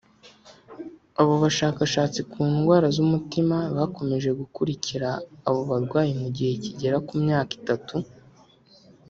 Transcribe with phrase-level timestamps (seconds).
[1.21, 5.09] Abo bashakashatsi ku ndwara z’umutima bakomeje gukurikira
[5.47, 7.95] abo barwayi mu gihe kigera ku myaka itatu